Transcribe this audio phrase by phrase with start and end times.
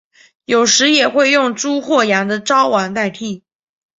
[0.45, 3.43] 有时也会用猪或羊的睾丸代替。